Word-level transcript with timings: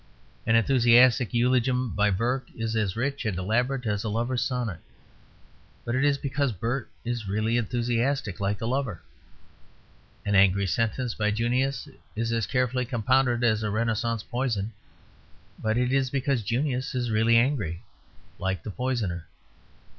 An 0.47 0.55
enthusiastic 0.55 1.31
eulogium 1.31 1.91
by 1.95 2.09
Burke 2.09 2.47
is 2.57 2.75
as 2.75 2.95
rich 2.95 3.23
and 3.23 3.37
elaborate 3.37 3.85
as 3.85 4.03
a 4.03 4.09
lover's 4.09 4.43
sonnet; 4.43 4.79
but 5.85 5.93
it 5.93 6.03
is 6.03 6.17
because 6.17 6.51
Burke 6.53 6.89
is 7.05 7.27
really 7.27 7.55
enthusiastic, 7.55 8.39
like 8.39 8.57
the 8.57 8.67
lover. 8.67 9.03
An 10.25 10.33
angry 10.33 10.65
sentence 10.65 11.13
by 11.13 11.29
Junius 11.29 11.87
is 12.15 12.31
as 12.33 12.47
carefully 12.47 12.83
compounded 12.85 13.43
as 13.43 13.61
a 13.61 13.69
Renascence 13.69 14.23
poison; 14.23 14.73
but 15.61 15.77
it 15.77 15.93
is 15.93 16.09
because 16.09 16.41
Junius 16.41 16.95
is 16.95 17.11
really 17.11 17.37
angry 17.37 17.83
like 18.39 18.63
the 18.63 18.71
poisoner. 18.71 19.27